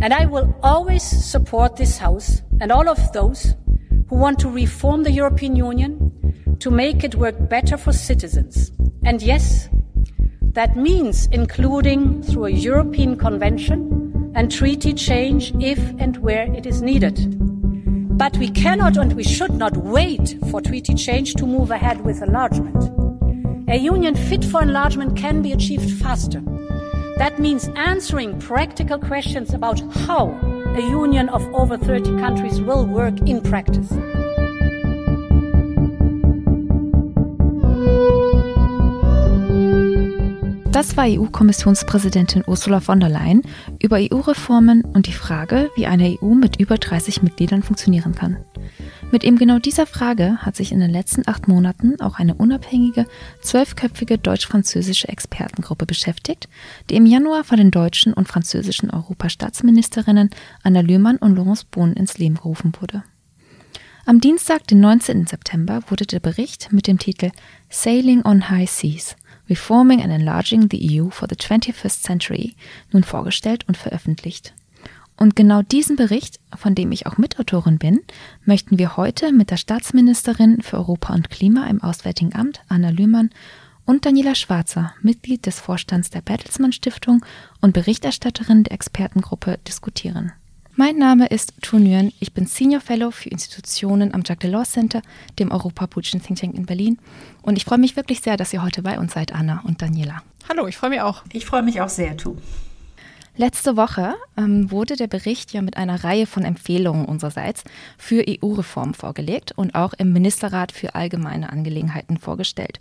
[0.00, 3.54] And I will always support this House and all of those
[4.08, 8.70] who want to reform the European Union to make it work better for citizens.
[9.04, 9.68] And yes,
[10.52, 16.80] that means including through a European Convention and treaty change if and where it is
[16.80, 17.36] needed.
[18.16, 22.22] But we cannot and we should not wait for treaty change to move ahead with
[22.22, 22.84] enlargement.
[23.68, 26.40] A union fit for enlargement can be achieved faster.
[27.18, 30.30] That means answering practical questions about how
[30.76, 33.90] a union of over 30 countries will work in practice.
[40.70, 43.42] Das war EU-Kommissionspräsidentin Ursula von der Leyen
[43.82, 48.36] über EU-Reformen und die Frage, wie eine EU mit über 30 Mitgliedern funktionieren kann.
[49.10, 53.06] Mit eben genau dieser Frage hat sich in den letzten acht Monaten auch eine unabhängige,
[53.40, 56.48] zwölfköpfige deutsch-französische Expertengruppe beschäftigt,
[56.90, 60.28] die im Januar von den deutschen und französischen Europastaatsministerinnen
[60.62, 63.02] Anna Lühmann und Laurence Bohn ins Leben gerufen wurde.
[64.04, 65.26] Am Dienstag, den 19.
[65.26, 67.30] September, wurde der Bericht mit dem Titel
[67.70, 69.16] Sailing on High Seas–
[69.48, 72.54] Reforming and Enlarging the EU for the 21st Century
[72.92, 74.52] nun vorgestellt und veröffentlicht.
[75.18, 78.00] Und genau diesen Bericht, von dem ich auch Mitautorin bin,
[78.44, 83.30] möchten wir heute mit der Staatsministerin für Europa und Klima im Auswärtigen Amt, Anna Lühmann,
[83.84, 87.24] und Daniela Schwarzer, Mitglied des Vorstands der Bertelsmann Stiftung
[87.60, 90.32] und Berichterstatterin der Expertengruppe, diskutieren.
[90.76, 92.12] Mein Name ist Tu Nguyen.
[92.20, 95.02] Ich bin Senior Fellow für Institutionen am Jacques Delors Center,
[95.40, 96.98] dem europapolitischen Think Tank in Berlin.
[97.42, 100.22] Und ich freue mich wirklich sehr, dass ihr heute bei uns seid, Anna und Daniela.
[100.48, 101.24] Hallo, ich freue mich auch.
[101.32, 102.36] Ich freue mich auch sehr, Tu.
[103.40, 107.62] Letzte Woche ähm, wurde der Bericht ja mit einer Reihe von Empfehlungen unsererseits
[107.96, 112.80] für EU-Reform vorgelegt und auch im Ministerrat für allgemeine Angelegenheiten vorgestellt.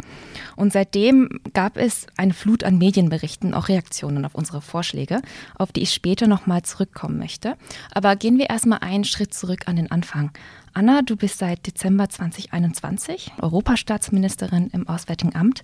[0.56, 5.22] Und seitdem gab es eine Flut an Medienberichten, auch Reaktionen auf unsere Vorschläge,
[5.60, 7.56] auf die ich später nochmal zurückkommen möchte.
[7.94, 10.32] Aber gehen wir erstmal einen Schritt zurück an den Anfang.
[10.78, 15.64] Anna, du bist seit Dezember 2021 Europastaatsministerin im Auswärtigen Amt.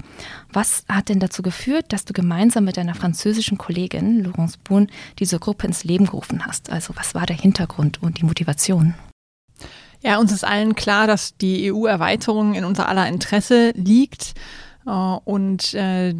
[0.51, 4.87] Was hat denn dazu geführt, dass du gemeinsam mit deiner französischen Kollegin Laurence Bohn
[5.19, 6.71] diese Gruppe ins Leben gerufen hast?
[6.71, 8.95] Also was war der Hintergrund und die Motivation?
[10.01, 14.33] Ja, uns ist allen klar, dass die EU-Erweiterung in unser aller Interesse liegt.
[14.85, 16.13] Äh, und äh,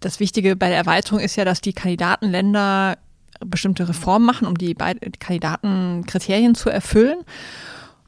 [0.00, 2.98] das Wichtige bei der Erweiterung ist ja, dass die Kandidatenländer
[3.40, 7.18] bestimmte Reformen machen, um die Kandidatenkriterien zu erfüllen.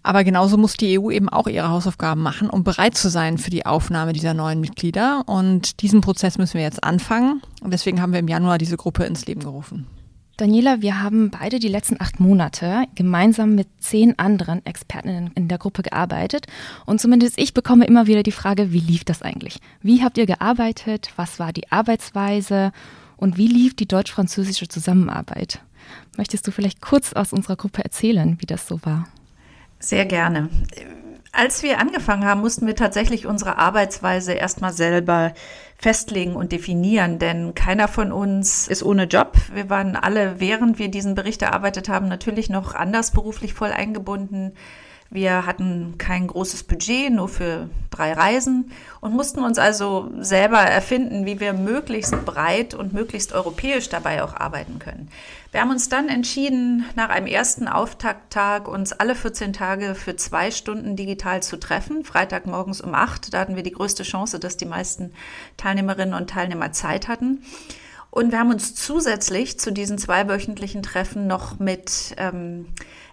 [0.06, 3.50] Aber genauso muss die EU eben auch ihre Hausaufgaben machen, um bereit zu sein für
[3.50, 5.25] die Aufnahme dieser neuen Mitglieder.
[5.27, 7.43] Und diesen Prozess müssen wir jetzt anfangen.
[7.61, 9.89] Und deswegen haben wir im Januar diese Gruppe ins Leben gerufen.
[10.37, 15.59] Daniela, wir haben beide die letzten acht Monate gemeinsam mit zehn anderen Experten in der
[15.59, 16.47] Gruppe gearbeitet.
[16.84, 19.59] Und zumindest ich bekomme immer wieder die Frage, wie lief das eigentlich?
[19.83, 21.11] Wie habt ihr gearbeitet?
[21.17, 22.71] Was war die Arbeitsweise?
[23.17, 25.62] Und wie lief die deutsch-französische Zusammenarbeit?
[26.17, 29.09] Möchtest du vielleicht kurz aus unserer Gruppe erzählen, wie das so war?
[29.78, 30.48] Sehr gerne.
[31.32, 35.34] Als wir angefangen haben, mussten wir tatsächlich unsere Arbeitsweise erstmal selber
[35.76, 39.37] festlegen und definieren, denn keiner von uns ist ohne Job.
[39.53, 44.54] Wir waren alle, während wir diesen Bericht erarbeitet haben, natürlich noch anders beruflich voll eingebunden.
[45.11, 51.27] Wir hatten kein großes Budget, nur für drei Reisen und mussten uns also selber erfinden,
[51.27, 55.09] wie wir möglichst breit und möglichst europäisch dabei auch arbeiten können.
[55.53, 60.50] Wir haben uns dann entschieden, nach einem ersten Auftakttag uns alle 14 Tage für zwei
[60.50, 62.05] Stunden digital zu treffen.
[62.05, 63.33] Freitagmorgens um acht.
[63.33, 65.12] Da hatten wir die größte Chance, dass die meisten
[65.56, 67.43] Teilnehmerinnen und Teilnehmer Zeit hatten.
[68.11, 72.67] Und wir haben uns zusätzlich zu diesen zweiwöchentlichen Treffen noch mit ähm,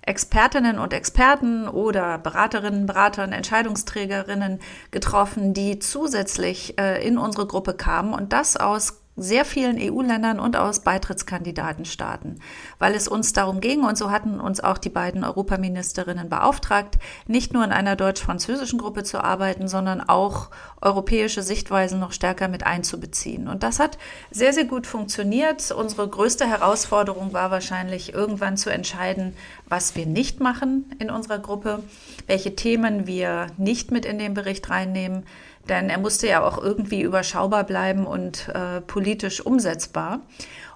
[0.06, 4.60] Expertinnen und Experten oder Beraterinnen, Beratern, Entscheidungsträgerinnen
[4.92, 10.58] getroffen, die zusätzlich äh, in unsere Gruppe kamen und das aus sehr vielen EU-Ländern und
[10.58, 12.40] aus Beitrittskandidatenstaaten,
[12.80, 16.98] weil es uns darum ging, und so hatten uns auch die beiden Europaministerinnen beauftragt,
[17.28, 20.50] nicht nur in einer deutsch-französischen Gruppe zu arbeiten, sondern auch
[20.82, 23.48] europäische Sichtweisen noch stärker mit einzubeziehen.
[23.48, 23.98] Und das hat
[24.32, 25.72] sehr, sehr gut funktioniert.
[25.72, 29.36] Unsere größte Herausforderung war wahrscheinlich irgendwann zu entscheiden,
[29.68, 31.84] was wir nicht machen in unserer Gruppe,
[32.28, 35.24] welche Themen wir nicht mit in den Bericht reinnehmen
[35.70, 40.22] denn er musste ja auch irgendwie überschaubar bleiben und äh, politisch umsetzbar.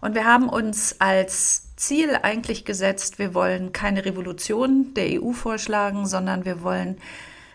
[0.02, 6.06] Und wir haben uns als Ziel eigentlich gesetzt, wir wollen keine Revolution der EU vorschlagen,
[6.06, 6.98] sondern wir wollen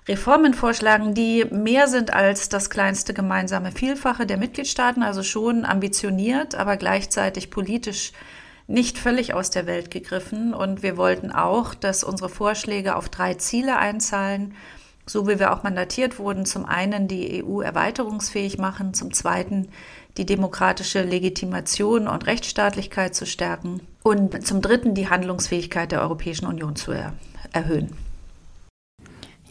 [0.08, 6.56] Reformen vorschlagen, die mehr sind als das kleinste gemeinsame Vielfache der Mitgliedstaaten, also schon ambitioniert,
[6.56, 8.12] aber gleichzeitig politisch
[8.66, 10.54] nicht völlig aus der Welt gegriffen.
[10.54, 14.54] Und wir wollten auch, dass unsere Vorschläge auf drei Ziele einzahlen
[15.06, 19.68] so wie wir auch mandatiert wurden, zum einen die EU erweiterungsfähig machen, zum zweiten
[20.16, 26.76] die demokratische Legitimation und Rechtsstaatlichkeit zu stärken und zum Dritten die Handlungsfähigkeit der Europäischen Union
[26.76, 27.14] zu er
[27.52, 27.96] erhöhen.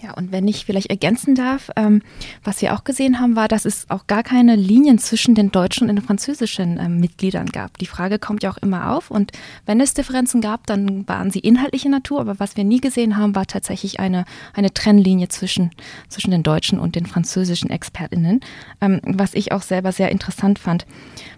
[0.04, 2.02] Ja, und wenn ich vielleicht ergänzen darf, ähm,
[2.44, 5.90] was wir auch gesehen haben, war, dass es auch gar keine Linien zwischen den deutschen
[5.90, 7.78] und den französischen ähm, Mitgliedern gab.
[7.78, 9.32] Die Frage kommt ja auch immer auf und
[9.68, 13.36] wenn es Differenzen gab, dann waren sie inhaltlicher Natur, aber was wir nie gesehen haben,
[13.36, 15.70] war tatsächlich eine, eine Trennlinie zwischen,
[16.10, 18.40] zwischen den deutschen und den französischen ExpertInnen,
[18.82, 20.88] ähm, was ich auch selber sehr interessant fand.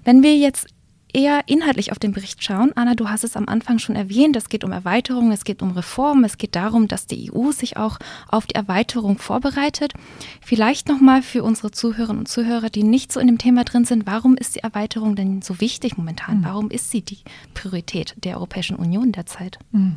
[0.05, 0.67] Wenn wir jetzt
[1.13, 2.71] eher inhaltlich auf den Bericht schauen.
[2.75, 5.71] Anna, du hast es am Anfang schon erwähnt, es geht um Erweiterung, es geht um
[5.71, 7.99] Reformen, es geht darum, dass die EU sich auch
[8.29, 9.93] auf die Erweiterung vorbereitet.
[10.41, 14.05] Vielleicht nochmal für unsere Zuhörerinnen und Zuhörer, die nicht so in dem Thema drin sind,
[14.05, 16.39] warum ist die Erweiterung denn so wichtig momentan?
[16.39, 16.45] Mhm.
[16.45, 17.19] Warum ist sie die
[17.53, 19.59] Priorität der Europäischen Union derzeit?
[19.71, 19.95] Mhm.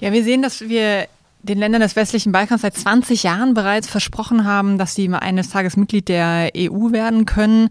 [0.00, 1.08] Ja, wir sehen, dass wir
[1.44, 5.76] den Ländern des westlichen Balkans seit 20 Jahren bereits versprochen haben, dass sie eines Tages
[5.76, 7.68] Mitglied der EU werden können.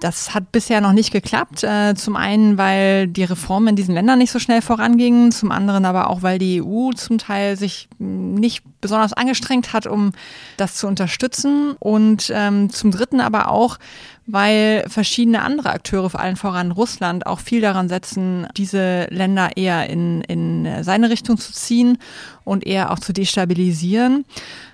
[0.00, 1.64] Das hat bisher noch nicht geklappt.
[1.64, 5.84] Äh, zum einen, weil die Reformen in diesen Ländern nicht so schnell vorangingen, zum anderen
[5.84, 10.12] aber auch, weil die EU zum Teil sich nicht besonders angestrengt hat, um
[10.56, 13.78] das zu unterstützen und ähm, zum dritten aber auch,
[14.26, 19.88] weil verschiedene andere Akteure, vor allem voran Russland, auch viel daran setzen, diese Länder eher
[19.90, 21.98] in, in seine Richtung zu ziehen
[22.44, 24.24] und eher auch zu destabilisieren.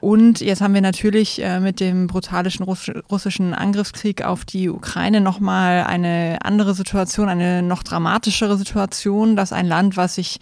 [0.00, 5.84] Und jetzt haben wir natürlich äh, mit dem brutalischen russischen Angriffskrieg auf die Ukraine nochmal
[5.84, 10.38] eine andere Situation, eine noch dramatischere Situation, dass ein Land, was sich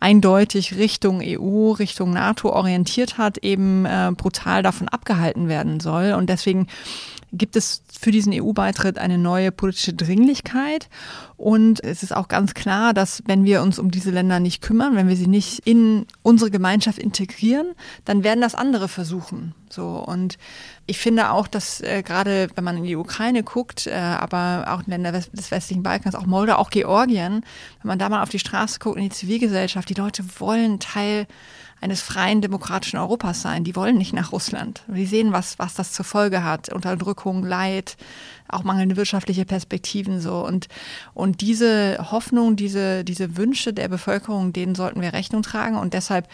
[0.00, 6.12] eindeutig Richtung EU, Richtung NATO orientiert hat, eben äh, brutal davon abgehalten werden soll.
[6.12, 6.66] Und deswegen
[7.32, 10.88] gibt es für diesen EU-Beitritt eine neue politische Dringlichkeit.
[11.36, 14.96] Und es ist auch ganz klar, dass wenn wir uns um diese Länder nicht kümmern,
[14.96, 17.72] wenn wir sie nicht in unsere Gemeinschaft integrieren,
[18.04, 19.54] dann werden das andere versuchen.
[19.70, 20.36] So und
[20.86, 24.80] ich finde auch, dass äh, gerade wenn man in die Ukraine guckt, äh, aber auch
[24.80, 27.44] in Länder des westlichen Balkans, auch Moldau, auch Georgien,
[27.80, 31.26] wenn man da mal auf die Straße guckt in die Zivilgesellschaft, die Leute wollen Teil
[31.80, 33.64] eines freien demokratischen Europas sein.
[33.64, 34.82] Die wollen nicht nach Russland.
[34.88, 36.70] Die sehen, was, was das zur Folge hat.
[36.72, 37.96] Unterdrückung, Leid,
[38.48, 40.44] auch mangelnde wirtschaftliche Perspektiven so.
[40.44, 40.68] Und,
[41.14, 45.76] und diese Hoffnung, diese, diese Wünsche der Bevölkerung, denen sollten wir Rechnung tragen.
[45.76, 46.28] Und deshalb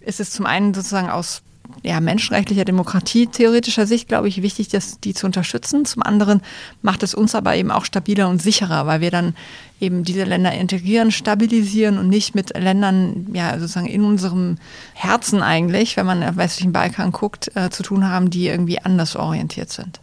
[0.00, 1.42] ist es zum einen sozusagen aus
[1.82, 5.84] ja, menschenrechtlicher Demokratie theoretischer Sicht, glaube ich, wichtig, das, die zu unterstützen.
[5.84, 6.42] Zum anderen
[6.82, 9.34] macht es uns aber eben auch stabiler und sicherer, weil wir dann
[9.80, 14.56] eben diese Länder integrieren, stabilisieren und nicht mit Ländern, ja, sozusagen in unserem
[14.94, 19.16] Herzen eigentlich, wenn man auf westlichen Balkan guckt, äh, zu tun haben, die irgendwie anders
[19.16, 20.00] orientiert sind.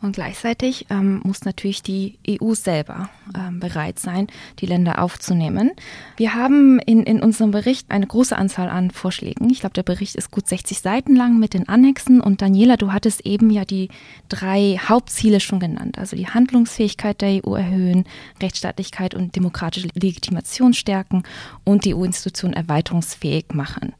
[0.00, 4.28] Und gleichzeitig ähm, muss natürlich die EU selber ähm, bereit sein,
[4.60, 5.72] die Länder aufzunehmen.
[6.16, 9.50] Wir haben in, in unserem Bericht eine große Anzahl an Vorschlägen.
[9.50, 12.20] Ich glaube, der Bericht ist gut 60 Seiten lang mit den Annexen.
[12.20, 13.88] Und Daniela, du hattest eben ja die
[14.28, 15.98] drei Hauptziele schon genannt.
[15.98, 18.04] Also die Handlungsfähigkeit der EU erhöhen,
[18.40, 21.24] Rechtsstaatlichkeit und demokratische Legitimation stärken
[21.64, 23.94] und die EU-Institutionen erweiterungsfähig machen.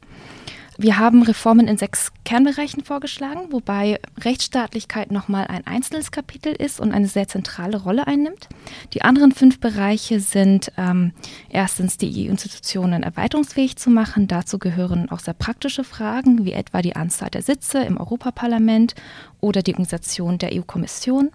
[0.81, 6.93] Wir haben Reformen in sechs Kernbereichen vorgeschlagen, wobei Rechtsstaatlichkeit nochmal ein einzelnes Kapitel ist und
[6.93, 8.47] eine sehr zentrale Rolle einnimmt.
[8.93, 11.13] Die anderen fünf Bereiche sind ähm,
[11.49, 14.27] erstens die EU-Institutionen erweiterungsfähig zu machen.
[14.27, 18.95] Dazu gehören auch sehr praktische Fragen, wie etwa die Anzahl der Sitze im Europaparlament
[19.41, 21.29] oder die Organisation der EU-Kommission.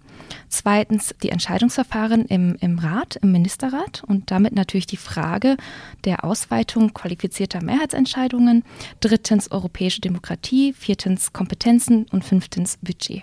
[0.49, 5.57] Zweitens die Entscheidungsverfahren im, im Rat, im Ministerrat und damit natürlich die Frage
[6.05, 8.65] der Ausweitung qualifizierter Mehrheitsentscheidungen.
[9.01, 13.23] Drittens europäische Demokratie, viertens Kompetenzen und fünftens Budget.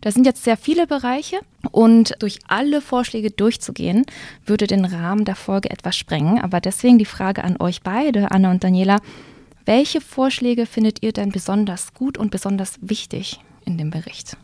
[0.00, 4.04] Das sind jetzt sehr viele Bereiche und durch alle Vorschläge durchzugehen,
[4.44, 6.40] würde den Rahmen der Folge etwas sprengen.
[6.40, 8.98] Aber deswegen die Frage an euch beide, Anna und Daniela,
[9.64, 14.36] welche Vorschläge findet ihr denn besonders gut und besonders wichtig in dem Bericht?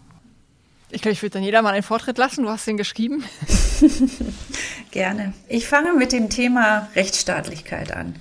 [0.91, 2.45] Ich glaube, ich würde dann jeder mal einen Vortritt lassen.
[2.45, 3.25] Du hast den geschrieben.
[4.93, 5.33] Gerne.
[5.49, 8.15] Ich fange mit dem Thema Rechtsstaatlichkeit an.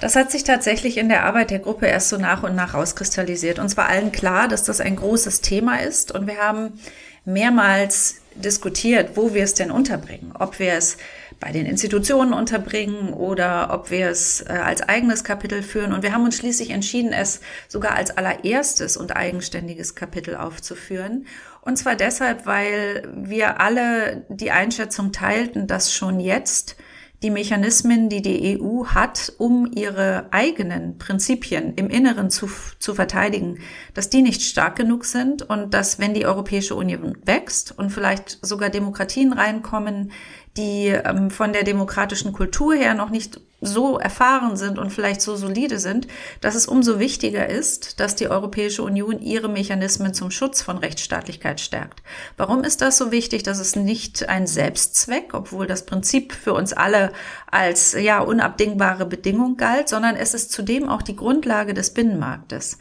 [0.00, 3.58] Das hat sich tatsächlich in der Arbeit der Gruppe erst so nach und nach rauskristallisiert.
[3.58, 6.80] Uns war allen klar, dass das ein großes Thema ist und wir haben
[7.26, 10.32] mehrmals diskutiert, wo wir es denn unterbringen.
[10.38, 10.96] Ob wir es
[11.38, 15.92] bei den Institutionen unterbringen oder ob wir es äh, als eigenes Kapitel führen.
[15.92, 21.26] Und wir haben uns schließlich entschieden, es sogar als allererstes und eigenständiges Kapitel aufzuführen.
[21.62, 26.76] Und zwar deshalb, weil wir alle die Einschätzung teilten, dass schon jetzt
[27.22, 32.48] die Mechanismen, die die EU hat, um ihre eigenen Prinzipien im Inneren zu,
[32.78, 33.58] zu verteidigen,
[33.92, 38.38] dass die nicht stark genug sind und dass, wenn die Europäische Union wächst und vielleicht
[38.40, 40.12] sogar Demokratien reinkommen,
[40.56, 45.36] die ähm, von der demokratischen Kultur her noch nicht so erfahren sind und vielleicht so
[45.36, 46.06] solide sind,
[46.40, 51.60] dass es umso wichtiger ist, dass die Europäische Union ihre Mechanismen zum Schutz von Rechtsstaatlichkeit
[51.60, 52.02] stärkt.
[52.36, 53.42] Warum ist das so wichtig?
[53.42, 57.12] Das ist nicht ein Selbstzweck, obwohl das Prinzip für uns alle
[57.50, 62.78] als ja unabdingbare Bedingung galt, sondern es ist zudem auch die Grundlage des Binnenmarktes.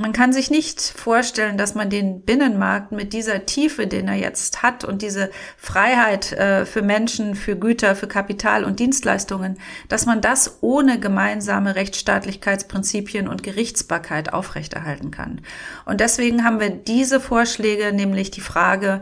[0.00, 4.62] Man kann sich nicht vorstellen, dass man den Binnenmarkt mit dieser Tiefe, den er jetzt
[4.62, 10.20] hat und diese Freiheit äh, für Menschen, für Güter, für Kapital und Dienstleistungen, dass man
[10.20, 15.40] das ohne gemeinsame Rechtsstaatlichkeitsprinzipien und Gerichtsbarkeit aufrechterhalten kann.
[15.84, 19.00] Und deswegen haben wir diese Vorschläge, nämlich die Frage,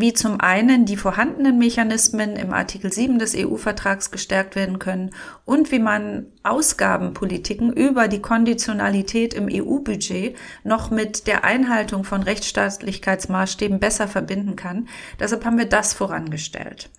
[0.00, 5.10] wie zum einen die vorhandenen Mechanismen im Artikel 7 des EU-Vertrags gestärkt werden können
[5.44, 13.80] und wie man Ausgabenpolitiken über die Konditionalität im EU-Budget noch mit der Einhaltung von Rechtsstaatlichkeitsmaßstäben
[13.80, 14.88] besser verbinden kann.
[15.18, 16.90] Deshalb haben wir das vorangestellt.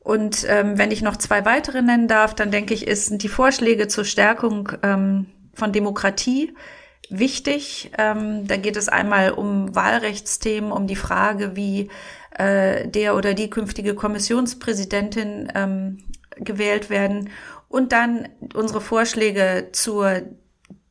[0.00, 3.86] Und ähm, wenn ich noch zwei weitere nennen darf, dann denke ich, ist die Vorschläge
[3.86, 6.52] zur Stärkung ähm, von Demokratie
[7.08, 7.90] wichtig.
[7.98, 11.90] Ähm, da geht es einmal um Wahlrechtsthemen, um die Frage, wie
[12.36, 15.98] äh, der oder die künftige Kommissionspräsidentin ähm,
[16.36, 17.30] gewählt werden.
[17.68, 20.22] Und dann unsere Vorschläge zur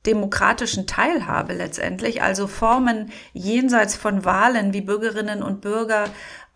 [0.05, 6.05] demokratischen Teilhabe letztendlich, also Formen jenseits von Wahlen, wie Bürgerinnen und Bürger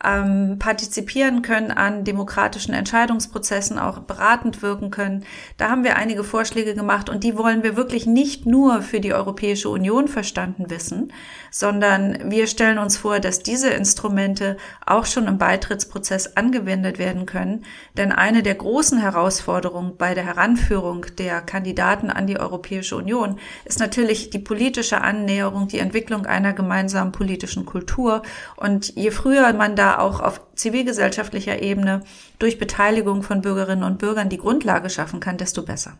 [0.03, 5.25] ähm, partizipieren können an demokratischen Entscheidungsprozessen, auch beratend wirken können.
[5.57, 9.13] Da haben wir einige Vorschläge gemacht und die wollen wir wirklich nicht nur für die
[9.13, 11.13] Europäische Union verstanden wissen,
[11.51, 17.63] sondern wir stellen uns vor, dass diese Instrumente auch schon im Beitrittsprozess angewendet werden können.
[17.95, 23.79] Denn eine der großen Herausforderungen bei der Heranführung der Kandidaten an die Europäische Union ist
[23.79, 28.23] natürlich die politische Annäherung, die Entwicklung einer gemeinsamen politischen Kultur.
[28.55, 32.03] Und je früher man da auch auf zivilgesellschaftlicher Ebene
[32.39, 35.97] durch Beteiligung von Bürgerinnen und Bürgern die Grundlage schaffen kann, desto besser.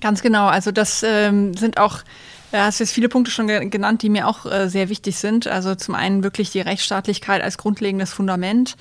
[0.00, 0.46] Ganz genau.
[0.46, 2.00] Also das ähm, sind auch
[2.52, 5.46] ja, hast jetzt viele Punkte schon genannt, die mir auch äh, sehr wichtig sind.
[5.46, 8.76] Also zum einen wirklich die Rechtsstaatlichkeit als grundlegendes Fundament.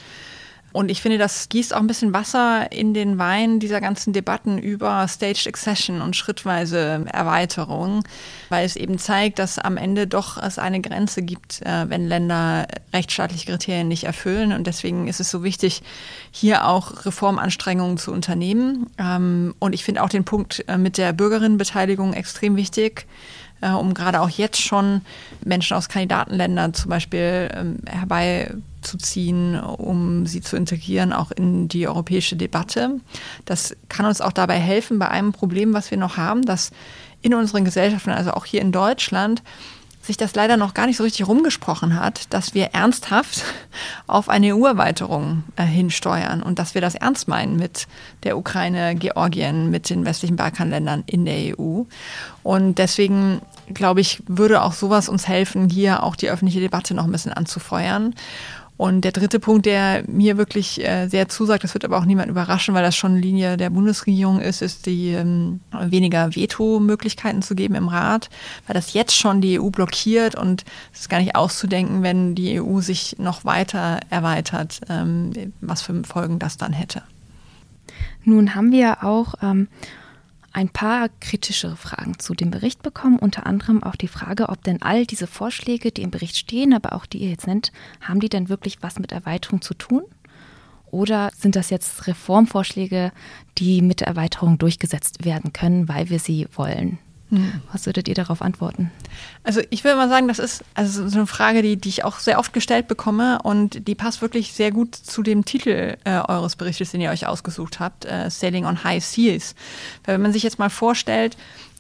[0.78, 4.60] Und ich finde, das gießt auch ein bisschen Wasser in den Wein dieser ganzen Debatten
[4.60, 8.04] über Staged Accession und schrittweise Erweiterung,
[8.50, 12.68] weil es eben zeigt, dass am Ende doch es eine Grenze gibt, äh, wenn Länder
[12.94, 14.54] rechtsstaatliche Kriterien nicht erfüllen.
[14.54, 15.82] Und deswegen ist es so wichtig,
[16.30, 18.86] hier auch Reformanstrengungen zu unternehmen.
[19.00, 23.08] Ähm, und ich finde auch den Punkt äh, mit der Bürgerinnenbeteiligung extrem wichtig
[23.62, 25.02] äh, um gerade auch jetzt schon
[25.44, 32.36] Menschen aus Kandidatenländern zum Beispiel ähm, herbeizuziehen, um sie zu integrieren, auch in die europäische
[32.36, 33.00] Debatte.
[33.46, 36.72] Das kann uns auch dabei helfen bei einem Problem, was wir noch haben, dass
[37.22, 39.42] in unseren Gesellschaften, also auch hier in Deutschland,
[40.08, 43.44] sich das leider noch gar nicht so richtig rumgesprochen hat, dass wir ernsthaft
[44.08, 47.88] auf eine EU-Erweiterung äh, hinsteuern und dass wir das ernst meinen mit
[48.24, 51.84] der Ukraine, Georgien, mit den westlichen Balkanländern in der EU.
[52.44, 53.42] Und deswegen
[53.74, 57.34] glaube ich, würde auch sowas uns helfen, hier auch die öffentliche Debatte noch ein bisschen
[57.34, 58.16] anzufeuern.
[58.78, 62.30] Und der dritte Punkt, der mir wirklich äh, sehr zusagt, das wird aber auch niemand
[62.30, 67.74] überraschen, weil das schon Linie der Bundesregierung ist, ist die ähm, weniger Veto-Möglichkeiten zu geben
[67.74, 68.30] im Rat,
[68.68, 72.62] weil das jetzt schon die EU blockiert und es ist gar nicht auszudenken, wenn die
[72.62, 77.02] EU sich noch weiter erweitert, ähm, was für Folgen das dann hätte.
[78.24, 79.70] Nun haben wir auch ähm,
[80.58, 84.82] ein paar kritischere Fragen zu dem Bericht bekommen, unter anderem auch die Frage, ob denn
[84.82, 87.72] all diese Vorschläge, die im Bericht stehen, aber auch die ihr jetzt nennt,
[88.02, 90.02] haben die denn wirklich was mit Erweiterung zu tun?
[90.90, 93.12] Oder sind das jetzt Reformvorschläge,
[93.60, 96.98] die mit der Erweiterung durchgesetzt werden können, weil wir sie wollen?
[97.30, 97.62] Hm.
[97.74, 98.90] Was würdet ihr darauf antworten?
[99.44, 102.20] Also ich würde mal sagen, das ist also so eine Frage, die, die ich auch
[102.20, 106.56] sehr oft gestellt bekomme und die passt wirklich sehr gut zu dem Titel äh, eures
[106.56, 109.56] Berichtes, den ihr euch ausgesucht habt, äh, Sailing on High Seas.
[110.06, 111.36] Weil wenn man sich jetzt mal vorstellt,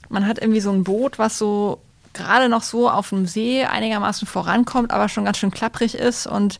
[0.09, 1.81] man hat irgendwie so ein Boot, was so
[2.13, 6.59] gerade noch so auf dem See einigermaßen vorankommt, aber schon ganz schön klapprig ist und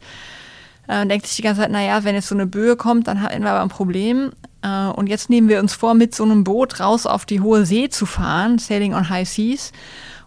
[0.87, 3.43] äh, denkt sich die ganze Zeit, naja, wenn jetzt so eine Böe kommt, dann haben
[3.43, 4.31] wir aber ein Problem.
[4.67, 7.65] Äh, und jetzt nehmen wir uns vor, mit so einem Boot raus auf die hohe
[7.65, 9.73] See zu fahren, Sailing on High Seas.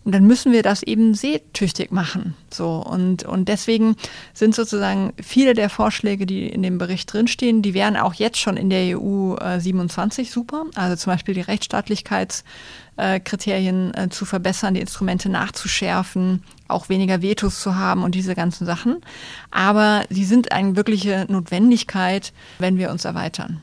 [0.03, 2.35] Und dann müssen wir das eben seetüchtig machen.
[2.51, 2.77] So.
[2.77, 3.97] Und, und deswegen
[4.33, 8.57] sind sozusagen viele der Vorschläge, die in dem Bericht drinstehen, die wären auch jetzt schon
[8.57, 10.65] in der EU äh, 27 super.
[10.75, 17.77] Also zum Beispiel die Rechtsstaatlichkeitskriterien äh, zu verbessern, die Instrumente nachzuschärfen, auch weniger Vetos zu
[17.77, 19.03] haben und diese ganzen Sachen.
[19.51, 23.61] Aber sie sind eine wirkliche Notwendigkeit, wenn wir uns erweitern.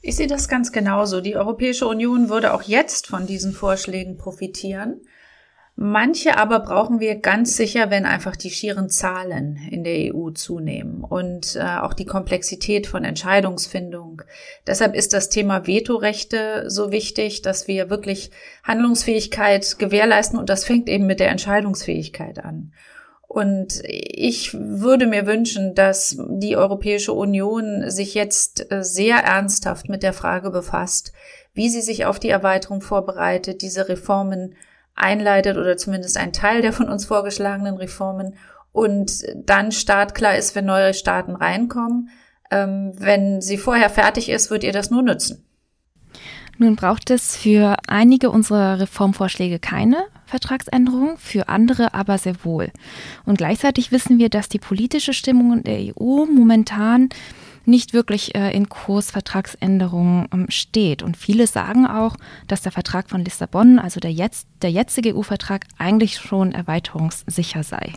[0.00, 1.20] Ich sehe das ganz genauso.
[1.20, 5.00] Die Europäische Union würde auch jetzt von diesen Vorschlägen profitieren.
[5.80, 11.04] Manche aber brauchen wir ganz sicher, wenn einfach die schieren Zahlen in der EU zunehmen
[11.04, 14.22] und äh, auch die Komplexität von Entscheidungsfindung.
[14.66, 18.32] Deshalb ist das Thema Vetorechte so wichtig, dass wir wirklich
[18.64, 22.72] Handlungsfähigkeit gewährleisten und das fängt eben mit der Entscheidungsfähigkeit an.
[23.28, 30.02] Und ich würde mir wünschen, dass die Europäische Union sich jetzt äh, sehr ernsthaft mit
[30.02, 31.12] der Frage befasst,
[31.52, 34.54] wie sie sich auf die Erweiterung vorbereitet, diese Reformen
[34.94, 38.34] einleitet oder zumindest ein Teil der von uns vorgeschlagenen Reformen
[38.72, 42.08] und dann startklar ist, wenn neue Staaten reinkommen.
[42.50, 45.47] Ähm, wenn sie vorher fertig ist, wird ihr das nur nützen.
[46.60, 52.72] Nun braucht es für einige unserer Reformvorschläge keine Vertragsänderung, für andere aber sehr wohl.
[53.24, 57.10] Und gleichzeitig wissen wir, dass die politische Stimmung in der EU momentan
[57.64, 61.04] nicht wirklich äh, in Kurs Vertragsänderungen ähm, steht.
[61.04, 62.16] Und viele sagen auch,
[62.48, 67.92] dass der Vertrag von Lissabon, also der, jetzt, der jetzige EU-Vertrag, eigentlich schon erweiterungssicher sei.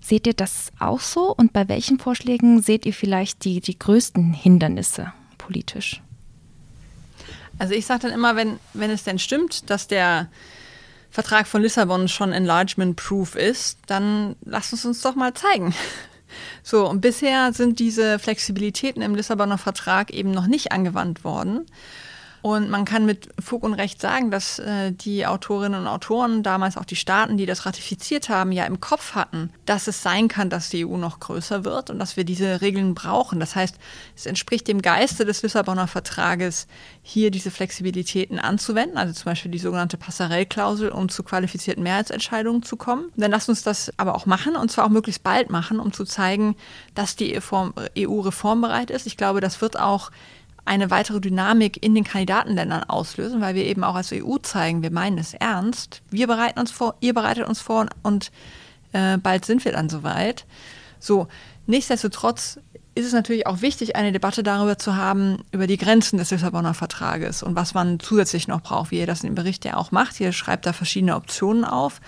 [0.00, 1.32] Seht ihr das auch so?
[1.34, 6.02] Und bei welchen Vorschlägen seht ihr vielleicht die, die größten Hindernisse politisch?
[7.58, 10.28] Also ich sage dann immer, wenn, wenn es denn stimmt, dass der
[11.10, 15.74] Vertrag von Lissabon schon enlargement-proof ist, dann lasst es uns doch mal zeigen.
[16.62, 21.66] So, und bisher sind diese Flexibilitäten im Lissabonner Vertrag eben noch nicht angewandt worden.
[22.42, 26.76] Und man kann mit Fug und Recht sagen, dass äh, die Autorinnen und Autoren, damals
[26.76, 30.50] auch die Staaten, die das ratifiziert haben, ja im Kopf hatten, dass es sein kann,
[30.50, 33.38] dass die EU noch größer wird und dass wir diese Regeln brauchen.
[33.38, 33.76] Das heißt,
[34.16, 36.66] es entspricht dem Geiste des Lissabonner Vertrages,
[37.00, 42.76] hier diese Flexibilitäten anzuwenden, also zum Beispiel die sogenannte Passerellklausel, um zu qualifizierten Mehrheitsentscheidungen zu
[42.76, 43.12] kommen.
[43.16, 46.04] Dann lasst uns das aber auch machen und zwar auch möglichst bald machen, um zu
[46.04, 46.56] zeigen,
[46.96, 49.06] dass die EU reformbereit ist.
[49.06, 50.10] Ich glaube, das wird auch
[50.64, 54.92] eine weitere Dynamik in den Kandidatenländern auslösen, weil wir eben auch als EU zeigen, wir
[54.92, 56.02] meinen es ernst.
[56.10, 58.30] Wir bereiten uns vor, ihr bereitet uns vor und
[58.92, 60.46] äh, bald sind wir dann soweit.
[61.00, 61.26] So,
[61.66, 62.60] nichtsdestotrotz
[62.94, 66.74] ist es natürlich auch wichtig, eine Debatte darüber zu haben, über die Grenzen des Lissabonner
[66.74, 70.20] Vertrages und was man zusätzlich noch braucht, wie ihr das im Bericht ja auch macht.
[70.20, 72.00] Ihr schreibt da verschiedene Optionen auf.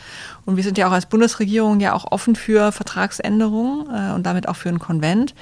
[0.45, 4.47] Und wir sind ja auch als Bundesregierung ja auch offen für Vertragsänderungen äh, und damit
[4.47, 5.35] auch für einen Konvent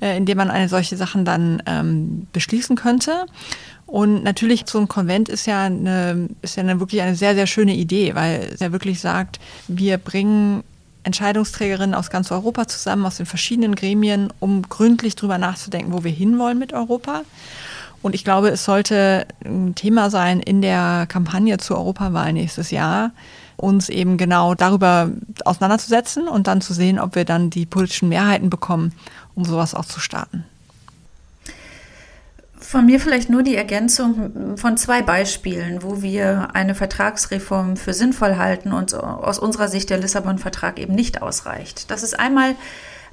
[0.00, 3.26] äh, in dem man eine solche Sachen dann ähm, beschließen könnte.
[3.86, 7.48] Und natürlich, so ein Konvent ist ja, eine, ist ja eine, wirklich eine sehr, sehr
[7.48, 10.62] schöne Idee, weil es ja wirklich sagt, wir bringen
[11.02, 16.12] Entscheidungsträgerinnen aus ganz Europa zusammen, aus den verschiedenen Gremien, um gründlich drüber nachzudenken, wo wir
[16.12, 17.22] hinwollen mit Europa.
[18.02, 23.12] Und ich glaube, es sollte ein Thema sein in der Kampagne zur Europawahl nächstes Jahr,
[23.56, 25.10] uns eben genau darüber
[25.44, 28.92] auseinanderzusetzen und dann zu sehen, ob wir dann die politischen Mehrheiten bekommen,
[29.40, 30.44] um sowas auch zu starten.
[32.58, 38.36] Von mir vielleicht nur die Ergänzung von zwei Beispielen, wo wir eine Vertragsreform für sinnvoll
[38.36, 41.90] halten und aus unserer Sicht der Lissabon-Vertrag eben nicht ausreicht.
[41.90, 42.54] Das ist einmal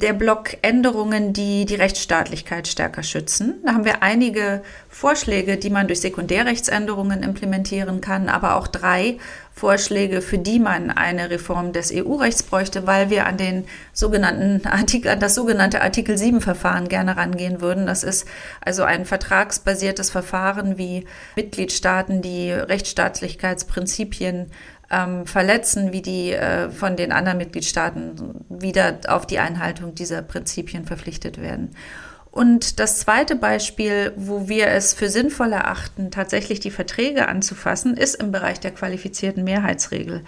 [0.02, 3.56] der Block Änderungen, die die Rechtsstaatlichkeit stärker schützen.
[3.66, 9.18] Da haben wir einige Vorschläge, die man durch Sekundärrechtsänderungen implementieren kann, aber auch drei
[9.58, 15.10] Vorschläge, für die man eine Reform des EU-Rechts bräuchte, weil wir an den sogenannten Artikel,
[15.10, 17.88] an das sogenannte Artikel 7 Verfahren gerne rangehen würden.
[17.88, 18.28] Das ist
[18.62, 21.06] also ein vertragsbasiertes Verfahren, wie
[21.36, 24.52] Mitgliedstaaten die Rechtsstaatlichkeitsprinzipien
[24.90, 30.86] ähm, verletzen, wie die äh, von den anderen Mitgliedstaaten wieder auf die Einhaltung dieser Prinzipien
[30.86, 31.72] verpflichtet werden.
[32.38, 38.14] Und das zweite Beispiel, wo wir es für sinnvoll erachten, tatsächlich die Verträge anzufassen, ist
[38.14, 40.24] im Bereich der qualifizierten Mehrheitsregel.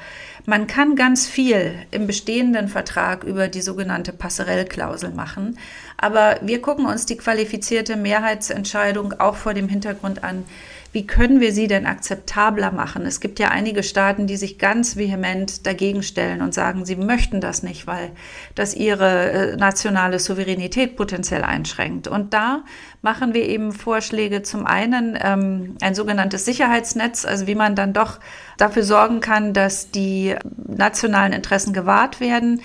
[0.47, 5.59] Man kann ganz viel im bestehenden Vertrag über die sogenannte Passerellklausel machen,
[5.97, 10.45] aber wir gucken uns die qualifizierte Mehrheitsentscheidung auch vor dem Hintergrund an,
[10.91, 13.05] wie können wir sie denn akzeptabler machen?
[13.05, 17.41] Es gibt ja einige Staaten, die sich ganz vehement dagegen stellen und sagen, sie möchten
[17.41, 18.11] das nicht, weil
[18.55, 22.07] das ihre äh, nationale Souveränität potenziell einschränkt.
[22.07, 22.63] Und da
[23.03, 28.19] machen wir eben Vorschläge zum einen ähm, ein sogenanntes Sicherheitsnetz, also wie man dann doch
[28.57, 30.35] dafür sorgen kann, dass die
[30.67, 32.61] nationalen Interessen gewahrt werden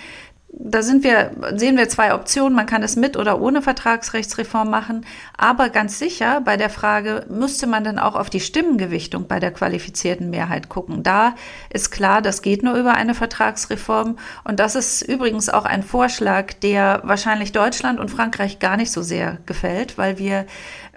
[0.57, 2.55] da sind wir, sehen wir zwei Optionen.
[2.55, 5.05] Man kann es mit oder ohne Vertragsrechtsreform machen.
[5.37, 9.51] Aber ganz sicher bei der Frage, müsste man dann auch auf die Stimmengewichtung bei der
[9.51, 11.03] qualifizierten Mehrheit gucken.
[11.03, 11.35] Da
[11.69, 14.17] ist klar, das geht nur über eine Vertragsreform.
[14.43, 19.01] Und das ist übrigens auch ein Vorschlag, der wahrscheinlich Deutschland und Frankreich gar nicht so
[19.01, 20.45] sehr gefällt, weil wir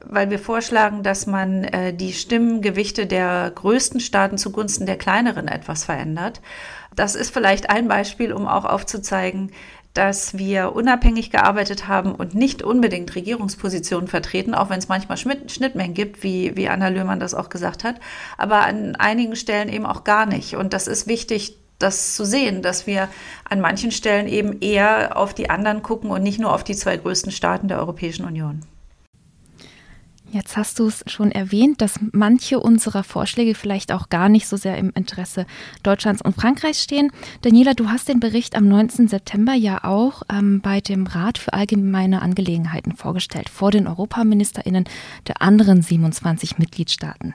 [0.05, 5.85] weil wir vorschlagen, dass man äh, die Stimmengewichte der größten Staaten zugunsten der kleineren etwas
[5.85, 6.41] verändert.
[6.95, 9.53] Das ist vielleicht ein Beispiel, um auch aufzuzeigen,
[9.95, 15.95] dass wir unabhängig gearbeitet haben und nicht unbedingt Regierungspositionen vertreten, auch wenn es manchmal Schnittmengen
[15.95, 17.97] gibt, wie, wie Anna Löhmann das auch gesagt hat,
[18.37, 20.55] aber an einigen Stellen eben auch gar nicht.
[20.55, 23.09] Und das ist wichtig, das zu sehen, dass wir
[23.49, 26.97] an manchen Stellen eben eher auf die anderen gucken und nicht nur auf die zwei
[26.97, 28.63] größten Staaten der Europäischen Union.
[30.31, 34.59] Jetzt hast du es schon erwähnt, dass manche unserer Vorschläge vielleicht auch gar nicht so
[34.59, 35.47] sehr im Interesse
[35.83, 37.11] Deutschlands und Frankreichs stehen.
[37.41, 39.09] Daniela, du hast den Bericht am 19.
[39.09, 44.85] September ja auch ähm, bei dem Rat für allgemeine Angelegenheiten vorgestellt, vor den Europaministerinnen
[45.27, 47.33] der anderen 27 Mitgliedstaaten.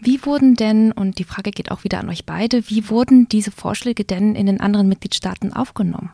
[0.00, 3.52] Wie wurden denn, und die Frage geht auch wieder an euch beide, wie wurden diese
[3.52, 6.10] Vorschläge denn in den anderen Mitgliedstaaten aufgenommen?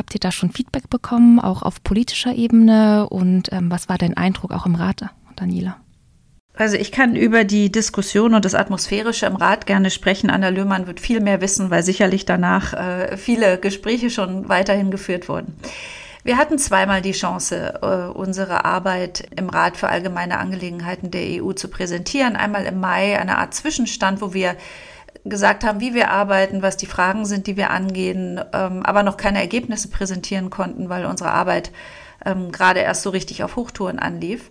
[0.00, 3.06] Habt ihr da schon Feedback bekommen, auch auf politischer Ebene?
[3.10, 5.04] Und ähm, was war dein Eindruck auch im Rat,
[5.36, 5.76] Daniela?
[6.54, 10.30] Also ich kann über die Diskussion und das Atmosphärische im Rat gerne sprechen.
[10.30, 15.28] Anna Löhmann wird viel mehr wissen, weil sicherlich danach äh, viele Gespräche schon weiterhin geführt
[15.28, 15.54] wurden.
[16.24, 21.52] Wir hatten zweimal die Chance, äh, unsere Arbeit im Rat für allgemeine Angelegenheiten der EU
[21.52, 22.36] zu präsentieren.
[22.36, 24.56] Einmal im Mai eine Art Zwischenstand, wo wir
[25.24, 29.16] gesagt haben, wie wir arbeiten, was die Fragen sind, die wir angehen, ähm, aber noch
[29.16, 31.72] keine Ergebnisse präsentieren konnten, weil unsere Arbeit
[32.24, 34.50] ähm, gerade erst so richtig auf Hochtouren anlief.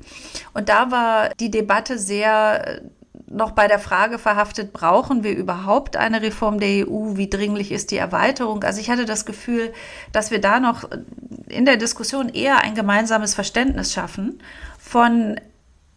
[0.54, 2.82] Und da war die Debatte sehr äh,
[3.28, 7.16] noch bei der Frage verhaftet, brauchen wir überhaupt eine Reform der EU?
[7.16, 8.64] Wie dringlich ist die Erweiterung?
[8.64, 9.72] Also ich hatte das Gefühl,
[10.12, 10.90] dass wir da noch
[11.48, 14.42] in der Diskussion eher ein gemeinsames Verständnis schaffen
[14.80, 15.40] von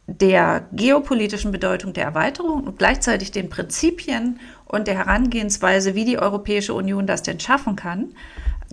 [0.06, 4.40] der geopolitischen Bedeutung der Erweiterung und gleichzeitig den Prinzipien
[4.72, 8.16] und der Herangehensweise, wie die Europäische Union das denn schaffen kann,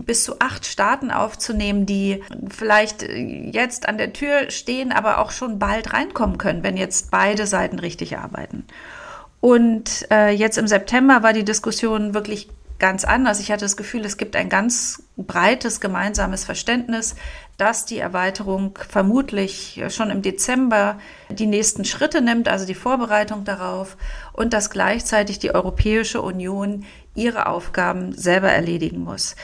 [0.06, 5.60] bis zu acht Staaten aufzunehmen, die vielleicht jetzt an der Tür stehen, aber auch schon
[5.60, 8.64] bald reinkommen können, wenn jetzt beide Seiten richtig arbeiten.
[9.42, 13.42] Und äh, jetzt im September war die Diskussion wirklich ganz anders.
[13.42, 17.16] Ich hatte das Gefühl, es gibt ein ganz breites gemeinsames Verständnis,
[17.60, 20.98] dass die Erweiterung vermutlich schon im Dezember
[21.30, 23.98] die nächsten Schritte nimmt, also die Vorbereitung darauf,
[24.34, 29.36] und dass gleichzeitig die Europäische Union ihre Aufgaben selber erledigen muss.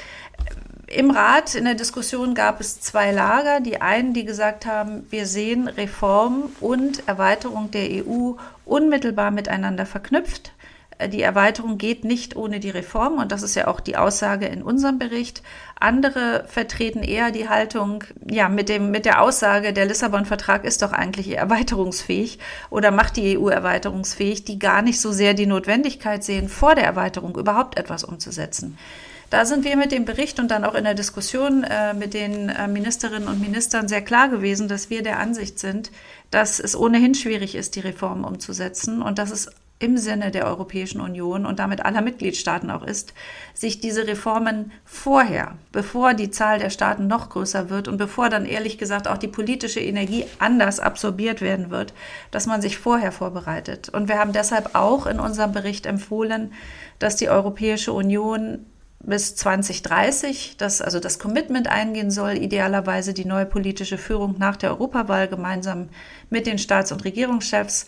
[0.88, 3.60] Im Rat in der Diskussion gab es zwei Lager.
[3.60, 8.34] Die einen, die gesagt haben, wir sehen Reform und Erweiterung der EU
[8.66, 10.54] unmittelbar miteinander verknüpft.
[11.12, 14.64] Die Erweiterung geht nicht ohne die Reform und das ist ja auch die Aussage in
[14.64, 15.44] unserem Bericht.
[15.78, 20.94] Andere vertreten eher die Haltung, ja, mit dem, mit der Aussage, der Lissabon-Vertrag ist doch
[20.94, 26.48] eigentlich erweiterungsfähig oder macht die EU erweiterungsfähig, die gar nicht so sehr die Notwendigkeit sehen,
[26.48, 28.78] vor der Erweiterung überhaupt etwas umzusetzen.
[29.30, 32.48] Da sind wir mit dem Bericht und dann auch in der Diskussion äh, mit den
[32.48, 35.92] äh, Ministerinnen und Ministern sehr klar gewesen, dass wir der Ansicht sind,
[36.32, 41.02] dass es ohnehin schwierig ist, die Reformen umzusetzen und dass es im Sinne der Europäischen
[41.02, 43.14] Union und damit aller Mitgliedstaaten auch ist,
[43.54, 48.46] sich diese Reformen vorher, bevor die Zahl der Staaten noch größer wird und bevor dann
[48.46, 51.94] ehrlich gesagt auch die politische Energie anders absorbiert werden wird,
[52.32, 53.90] dass man sich vorher vorbereitet.
[53.90, 56.54] Und wir haben deshalb auch in unserem Bericht empfohlen,
[57.00, 58.66] dass die Europäische Union
[59.02, 64.72] bis 2030, das, also das Commitment eingehen soll, idealerweise die neue politische Führung nach der
[64.72, 65.90] Europawahl gemeinsam
[66.30, 67.88] mit den Staats- und Regierungschefs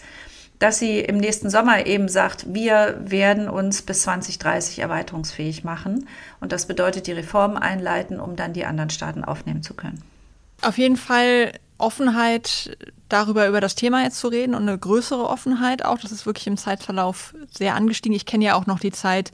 [0.60, 6.08] dass sie im nächsten Sommer eben sagt, wir werden uns bis 2030 erweiterungsfähig machen.
[6.40, 10.02] Und das bedeutet die Reformen einleiten, um dann die anderen Staaten aufnehmen zu können.
[10.62, 12.76] Auf jeden Fall Offenheit
[13.08, 16.00] darüber, über das Thema jetzt zu reden und eine größere Offenheit auch.
[16.00, 18.16] Das ist wirklich im Zeitverlauf sehr angestiegen.
[18.16, 19.32] Ich kenne ja auch noch die Zeit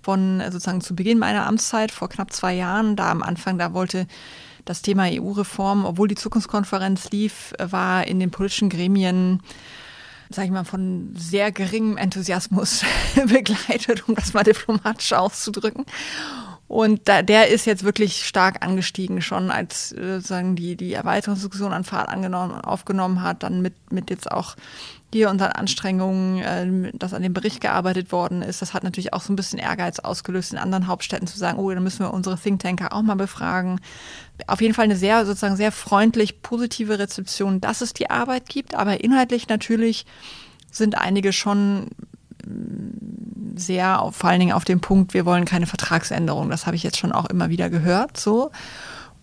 [0.00, 2.94] von sozusagen zu Beginn meiner Amtszeit vor knapp zwei Jahren.
[2.94, 4.06] Da am Anfang, da wollte
[4.64, 9.40] das Thema EU-Reform, obwohl die Zukunftskonferenz lief, war in den politischen Gremien
[10.32, 15.86] sage ich mal, von sehr geringem Enthusiasmus begleitet, um das mal diplomatisch auszudrücken.
[16.68, 21.72] Und da, der ist jetzt wirklich stark angestiegen, schon als äh, sagen die, die Erweiterungsdiskussion
[21.72, 24.56] an Fahrt angenommen, aufgenommen hat, dann mit, mit jetzt auch
[25.12, 28.62] hier unseren Anstrengungen, äh, dass an dem Bericht gearbeitet worden ist.
[28.62, 31.70] Das hat natürlich auch so ein bisschen Ehrgeiz ausgelöst, in anderen Hauptstädten zu sagen, oh,
[31.70, 33.80] dann müssen wir unsere Thinktanker auch mal befragen.
[34.46, 38.74] Auf jeden Fall eine sehr, sozusagen sehr freundlich, positive Rezeption, dass es die Arbeit gibt,
[38.74, 40.06] aber inhaltlich natürlich
[40.70, 41.88] sind einige schon
[42.46, 46.48] mm, sehr, vor allen Dingen auf dem Punkt, wir wollen keine Vertragsänderung.
[46.48, 48.50] Das habe ich jetzt schon auch immer wieder gehört, so.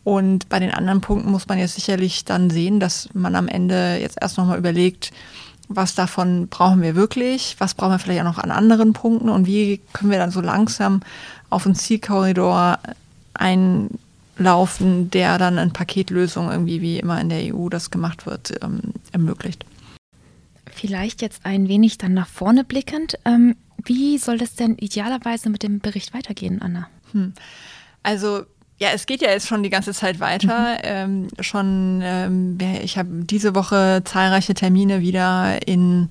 [0.04, 3.97] Und bei den anderen Punkten muss man jetzt sicherlich dann sehen, dass man am Ende
[3.99, 5.12] jetzt erst nochmal überlegt,
[5.70, 9.46] was davon brauchen wir wirklich, was brauchen wir vielleicht auch noch an anderen Punkten und
[9.46, 11.02] wie können wir dann so langsam
[11.50, 12.80] auf einen Zielkorridor
[13.36, 18.82] einlaufen, der dann eine Paketlösung irgendwie wie immer in der EU das gemacht wird, ähm,
[19.12, 19.64] ermöglicht.
[20.66, 23.20] Vielleicht jetzt ein wenig dann nach vorne blickend.
[23.24, 23.56] Ähm,
[23.86, 26.90] wie soll das denn idealerweise mit dem Bericht weitergehen, Anna?
[27.12, 27.34] Hm.
[28.02, 28.44] Also
[28.80, 30.78] ja, es geht ja jetzt schon die ganze Zeit weiter.
[30.78, 30.80] Mhm.
[30.84, 36.08] Ähm, schon, ähm, ich habe diese Woche zahlreiche Termine wieder in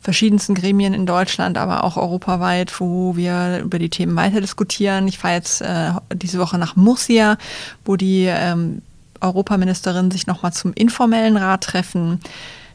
[0.00, 5.06] verschiedensten Gremien in Deutschland, aber auch europaweit, wo wir über die Themen weiter diskutieren.
[5.06, 7.38] Ich fahre jetzt äh, diese Woche nach Murcia,
[7.84, 8.82] wo die ähm,
[9.20, 12.20] Europaministerinnen sich nochmal zum informellen Rat treffen.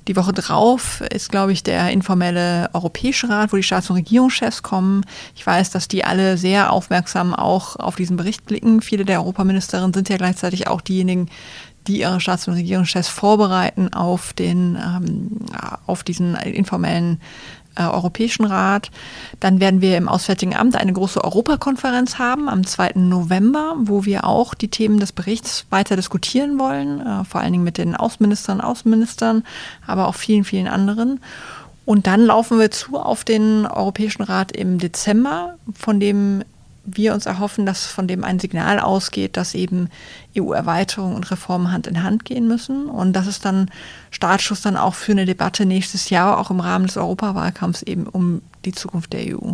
[0.07, 4.63] Die Woche drauf ist, glaube ich, der informelle Europäische Rat, wo die Staats- und Regierungschefs
[4.63, 5.05] kommen.
[5.35, 8.81] Ich weiß, dass die alle sehr aufmerksam auch auf diesen Bericht blicken.
[8.81, 11.29] Viele der Europaministerinnen sind ja gleichzeitig auch diejenigen,
[11.87, 15.39] die ihre Staats- und Regierungschefs vorbereiten auf den, ähm,
[15.85, 17.19] auf diesen informellen
[17.77, 18.91] äh, Europäischen Rat.
[19.39, 22.93] Dann werden wir im Auswärtigen Amt eine große Europakonferenz haben am 2.
[22.95, 27.63] November, wo wir auch die Themen des Berichts weiter diskutieren wollen, äh, vor allen Dingen
[27.63, 29.43] mit den Außenministern, Außenministern,
[29.85, 31.19] aber auch vielen, vielen anderen.
[31.85, 36.43] Und dann laufen wir zu auf den Europäischen Rat im Dezember, von dem
[36.87, 39.89] wir uns erhoffen, dass von dem ein Signal ausgeht, dass eben
[40.37, 42.87] EU-Erweiterung und Reformen Hand in Hand gehen müssen.
[42.87, 43.69] Und das ist dann
[44.09, 48.41] Startschuss dann auch für eine Debatte nächstes Jahr, auch im Rahmen des Europawahlkampfs eben um
[48.63, 49.53] die Zukunft der EU.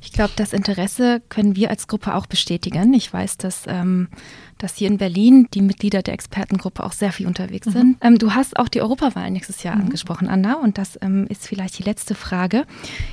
[0.00, 2.94] Ich glaube, das Interesse können wir als Gruppe auch bestätigen.
[2.94, 4.08] Ich weiß, dass, ähm,
[4.58, 7.72] dass hier in Berlin die Mitglieder der Expertengruppe auch sehr viel unterwegs mhm.
[7.72, 7.96] sind.
[8.00, 9.82] Ähm, du hast auch die Europawahl nächstes Jahr mhm.
[9.82, 12.64] angesprochen, Anna, und das ähm, ist vielleicht die letzte Frage.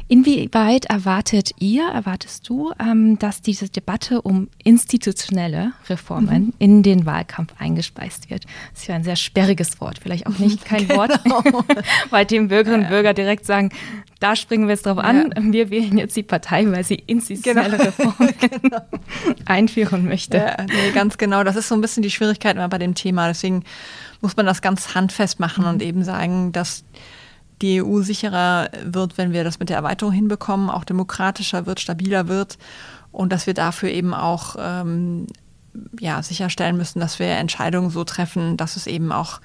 [0.08, 6.54] Inwieweit erwartet ihr, erwartest du, ähm, dass diese Debatte um institutionelle Reformen mhm.
[6.60, 8.46] in den Wahlkampf eingespeist wird?
[8.74, 11.00] Das ist ja ein sehr sperriges Wort, vielleicht auch nicht kein genau.
[11.00, 11.20] Wort,
[12.10, 13.70] bei dem Bürgerinnen und Bürger direkt sagen,
[14.24, 15.34] da springen wir jetzt drauf an.
[15.36, 15.44] Ja.
[15.52, 17.84] Wir wählen jetzt die Partei, weil sie institutionelle genau.
[17.84, 18.82] Reformen genau.
[19.44, 20.38] einführen möchte.
[20.38, 21.44] Ja, nee, ganz genau.
[21.44, 23.28] Das ist so ein bisschen die Schwierigkeit immer bei dem Thema.
[23.28, 23.66] Deswegen
[24.22, 25.70] muss man das ganz handfest machen mhm.
[25.72, 26.86] und eben sagen, dass
[27.62, 32.30] die EU sicherer wird, wenn wir das mit der Erweiterung hinbekommen, auch demokratischer wird, stabiler
[32.30, 32.58] wird
[33.12, 35.28] und dass wir dafür eben auch ähm,
[36.00, 39.42] ja, sicherstellen müssen, dass wir Entscheidungen so treffen, dass es eben auch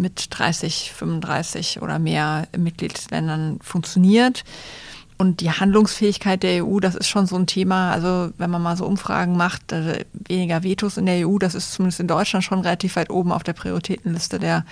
[0.00, 4.44] mit 30, 35 oder mehr Mitgliedsländern funktioniert.
[5.18, 7.92] Und die Handlungsfähigkeit der EU, das ist schon so ein Thema.
[7.92, 11.72] Also wenn man mal so Umfragen macht, äh, weniger Vetos in der EU, das ist
[11.72, 14.64] zumindest in Deutschland schon relativ weit oben auf der Prioritätenliste der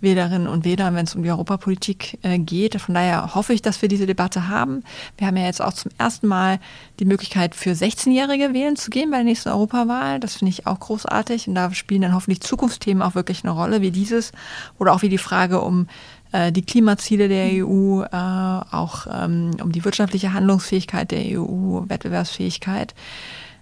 [0.00, 2.80] Wählerinnen und Wähler, wenn es um die Europapolitik äh, geht.
[2.80, 4.82] Von daher hoffe ich, dass wir diese Debatte haben.
[5.18, 6.58] Wir haben ja jetzt auch zum ersten Mal
[6.98, 10.20] die Möglichkeit für 16-Jährige wählen zu gehen bei der nächsten Europawahl.
[10.20, 11.48] Das finde ich auch großartig.
[11.48, 14.32] Und da spielen dann hoffentlich Zukunftsthemen auch wirklich eine Rolle, wie dieses
[14.78, 15.86] oder auch wie die Frage um
[16.32, 22.94] äh, die Klimaziele der EU, äh, auch ähm, um die wirtschaftliche Handlungsfähigkeit der EU, Wettbewerbsfähigkeit.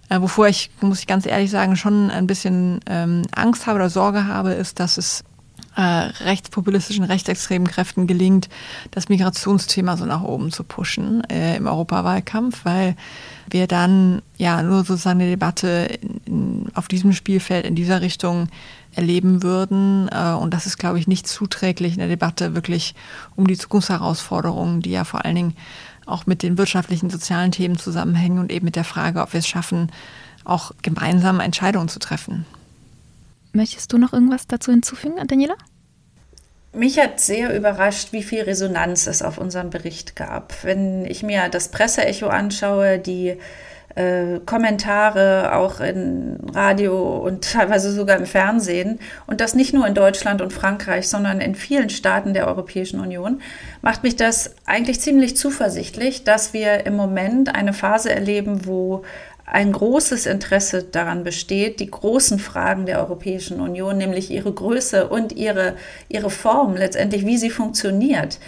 [0.09, 3.89] Äh, wovor ich, muss ich ganz ehrlich sagen, schon ein bisschen ähm, Angst habe oder
[3.89, 5.23] Sorge habe, ist, dass es
[5.79, 8.49] äh, rechtspopulistischen, rechtsextremen Kräften gelingt,
[8.91, 12.97] das Migrationsthema so nach oben zu pushen äh, im Europawahlkampf, weil
[13.49, 18.49] wir dann ja nur sozusagen eine Debatte in, in, auf diesem Spielfeld in dieser Richtung
[18.93, 20.09] erleben würden.
[20.09, 22.93] Äh, und das ist, glaube ich, nicht zuträglich in der Debatte wirklich
[23.37, 25.55] um die Zukunftsherausforderungen, die ja vor allen Dingen
[26.05, 29.47] auch mit den wirtschaftlichen, sozialen Themen zusammenhängen und eben mit der Frage, ob wir es
[29.47, 29.93] schaffen,
[30.43, 32.45] auch gemeinsam Entscheidungen zu treffen.
[33.53, 35.55] Möchtest du noch irgendwas dazu hinzufügen, Daniela?
[36.71, 40.53] Mich hat sehr überrascht, wie viel Resonanz es auf unseren Bericht gab.
[40.63, 43.37] Wenn ich mir das Presseecho anschaue, die
[43.95, 49.95] äh, Kommentare auch in Radio und teilweise sogar im Fernsehen und das nicht nur in
[49.95, 53.41] Deutschland und Frankreich, sondern in vielen Staaten der Europäischen Union,
[53.81, 59.03] macht mich das eigentlich ziemlich zuversichtlich, dass wir im Moment eine Phase erleben, wo
[59.51, 65.31] ein großes Interesse daran besteht, die großen Fragen der Europäischen Union, nämlich ihre Größe und
[65.31, 65.75] ihre,
[66.07, 68.39] ihre Form, letztendlich wie sie funktioniert,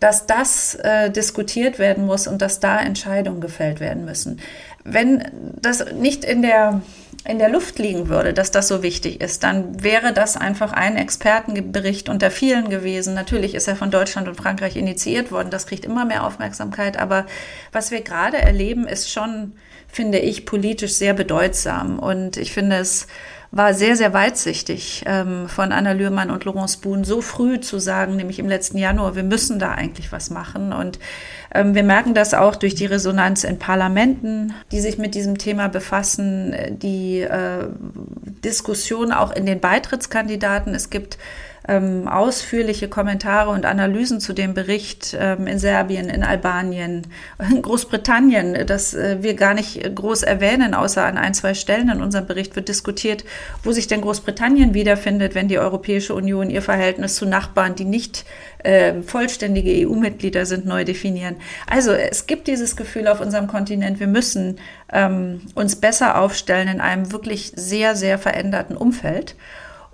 [0.00, 4.40] dass das äh, diskutiert werden muss und dass da Entscheidungen gefällt werden müssen.
[4.84, 5.24] Wenn
[5.60, 6.82] das nicht in der,
[7.26, 10.96] in der Luft liegen würde, dass das so wichtig ist, dann wäre das einfach ein
[10.96, 13.14] Expertenbericht unter vielen gewesen.
[13.14, 17.24] Natürlich ist er von Deutschland und Frankreich initiiert worden, das kriegt immer mehr Aufmerksamkeit, aber
[17.72, 19.52] was wir gerade erleben, ist schon
[19.92, 21.98] finde ich politisch sehr bedeutsam.
[21.98, 23.06] Und ich finde es
[23.52, 28.14] war sehr, sehr weitsichtig ähm, von Anna Lührmann und Laurence Boone so früh zu sagen,
[28.14, 30.72] nämlich im letzten Januar, wir müssen da eigentlich was machen.
[30.72, 31.00] Und
[31.52, 35.68] ähm, wir merken das auch durch die Resonanz in Parlamenten, die sich mit diesem Thema
[35.68, 37.66] befassen, die äh,
[38.44, 40.72] Diskussion auch in den Beitrittskandidaten.
[40.72, 41.18] Es gibt
[41.70, 47.06] ähm, ausführliche Kommentare und Analysen zu dem Bericht ähm, in Serbien, in Albanien,
[47.38, 52.02] in Großbritannien, das äh, wir gar nicht groß erwähnen, außer an ein, zwei Stellen in
[52.02, 53.24] unserem Bericht wird diskutiert,
[53.62, 58.24] wo sich denn Großbritannien wiederfindet, wenn die Europäische Union ihr Verhältnis zu Nachbarn, die nicht
[58.64, 61.36] äh, vollständige EU-Mitglieder sind, neu definieren.
[61.68, 64.58] Also es gibt dieses Gefühl auf unserem Kontinent, wir müssen
[64.92, 69.36] ähm, uns besser aufstellen in einem wirklich sehr, sehr veränderten Umfeld.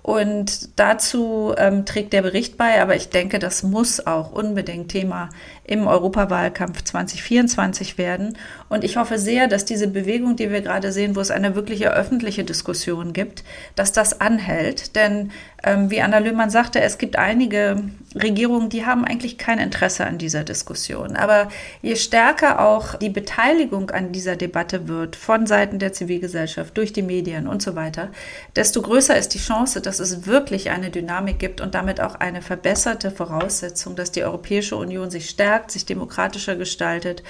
[0.07, 5.29] Und dazu ähm, trägt der Bericht bei, aber ich denke, das muss auch unbedingt Thema
[5.65, 8.37] im Europawahlkampf 2024 werden.
[8.69, 11.91] Und ich hoffe sehr, dass diese Bewegung, die wir gerade sehen, wo es eine wirkliche
[11.91, 13.43] öffentliche Diskussion gibt,
[13.75, 14.95] dass das anhält.
[14.95, 17.83] Denn ähm, wie Anna Löhmann sagte, es gibt einige
[18.17, 21.15] Regierungen, die haben eigentlich kein Interesse an dieser Diskussion.
[21.15, 21.49] Aber
[21.81, 27.01] je stärker auch die Beteiligung an dieser Debatte wird von Seiten der Zivilgesellschaft, durch die
[27.01, 28.09] Medien und so weiter,
[28.55, 32.41] desto größer ist die Chance, dass es wirklich eine Dynamik gibt und damit auch eine
[32.41, 37.23] verbesserte Voraussetzung, dass die Europäische Union sich stärkt, sich demokratischer gestaltet,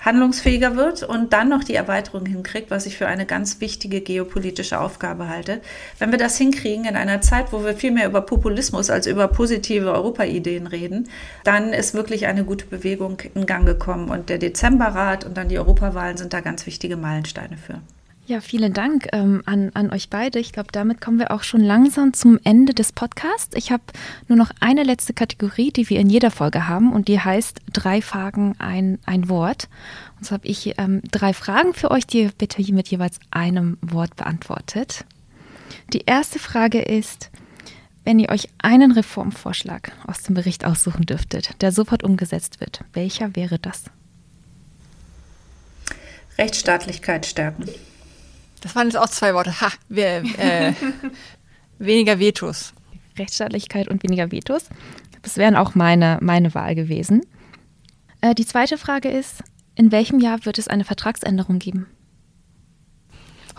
[0.00, 4.80] handlungsfähiger wird und dann noch die Erweiterung hinkriegt, was ich für eine ganz wichtige geopolitische
[4.80, 5.60] Aufgabe halte.
[5.98, 9.28] Wenn wir das hinkriegen in einer Zeit, wo wir viel mehr über Populismus als über
[9.28, 11.08] positive Europaideen reden,
[11.44, 15.58] dann ist wirklich eine gute Bewegung in Gang gekommen und der Dezemberrat und dann die
[15.58, 17.80] Europawahlen sind da ganz wichtige Meilensteine für.
[18.28, 20.38] Ja, vielen Dank ähm, an, an euch beide.
[20.38, 23.56] Ich glaube, damit kommen wir auch schon langsam zum Ende des Podcasts.
[23.56, 23.84] Ich habe
[24.28, 28.02] nur noch eine letzte Kategorie, die wir in jeder Folge haben und die heißt drei
[28.02, 29.70] Fragen, ein, ein Wort.
[30.18, 33.78] Und so habe ich ähm, drei Fragen für euch, die ihr bitte mit jeweils einem
[33.80, 35.06] Wort beantwortet.
[35.94, 37.30] Die erste Frage ist,
[38.04, 43.34] wenn ihr euch einen Reformvorschlag aus dem Bericht aussuchen dürftet, der sofort umgesetzt wird, welcher
[43.36, 43.84] wäre das?
[46.36, 47.64] Rechtsstaatlichkeit stärken.
[48.60, 49.60] Das waren jetzt auch zwei Worte.
[49.60, 50.74] Ha, wir, äh,
[51.78, 52.72] weniger Vetos.
[53.18, 54.64] Rechtsstaatlichkeit und weniger Vetos.
[55.22, 57.22] Das wären auch meine, meine Wahl gewesen.
[58.20, 59.42] Äh, die zweite Frage ist,
[59.74, 61.86] in welchem Jahr wird es eine Vertragsänderung geben?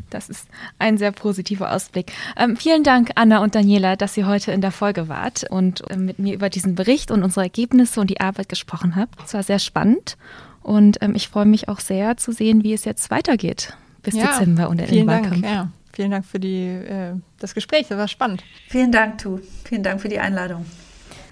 [0.10, 0.48] Das ist
[0.80, 2.14] ein sehr positiver Ausblick.
[2.38, 5.98] Ähm, vielen Dank, Anna und Daniela, dass ihr heute in der Folge wart und äh,
[5.98, 9.16] mit mir über diesen Bericht und unsere Ergebnisse und die Arbeit gesprochen habt.
[9.26, 10.18] Es war sehr spannend
[10.62, 14.28] und ähm, ich freue mich auch sehr zu sehen, wie es jetzt weitergeht bis ja,
[14.28, 15.42] Dezember und den Wahlkampf.
[15.42, 15.72] Dank, ja.
[15.92, 18.44] Vielen Dank für die, äh, das Gespräch, das war spannend.
[18.70, 19.40] Vielen Dank, Tu.
[19.66, 20.66] Vielen Dank für die Einladung.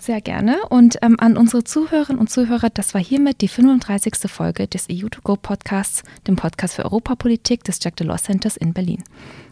[0.06, 0.58] Sehr gerne.
[0.70, 4.30] Und ähm, an unsere Zuhörerinnen und Zuhörer, das war hiermit die 35.
[4.30, 9.04] Folge des EU2Go Podcasts, dem Podcast für Europapolitik des Jack Delors Centers in Berlin.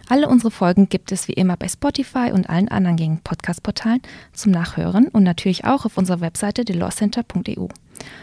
[0.09, 4.51] Alle unsere Folgen gibt es wie immer bei Spotify und allen anderen gängigen Podcast-Portalen zum
[4.51, 7.69] Nachhören und natürlich auch auf unserer Webseite delawcenter.eu.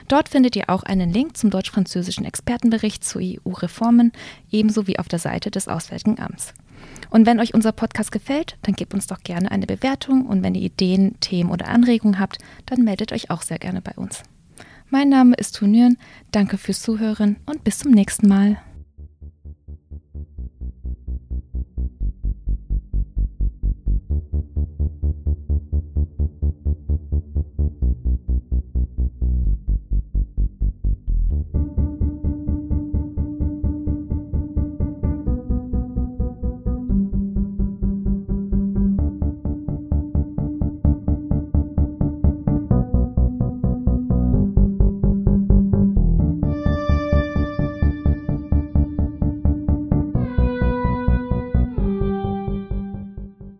[0.06, 4.12] Dort findet ihr auch einen Link zum deutsch-französischen Expertenbericht zu EU-Reformen,
[4.52, 6.54] ebenso wie auf der Seite des Auswärtigen Amts.
[7.10, 10.54] Und wenn euch unser Podcast gefällt, dann gebt uns doch gerne eine Bewertung und wenn
[10.54, 14.22] ihr Ideen, Themen oder Anregungen habt, dann meldet euch auch sehr gerne bei uns.
[14.88, 15.98] Mein Name ist Tunüren,
[16.32, 18.58] danke fürs Zuhören und bis zum nächsten Mal.